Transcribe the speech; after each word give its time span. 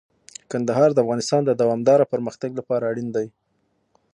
کندهار 0.51 0.89
د 0.93 0.97
افغانستان 1.03 1.41
د 1.45 1.51
دوامداره 1.61 2.09
پرمختګ 2.13 2.51
لپاره 2.59 2.87
اړین 2.91 3.07
دي. 3.15 3.27